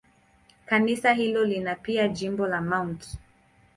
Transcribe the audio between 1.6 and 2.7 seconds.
pia jimbo la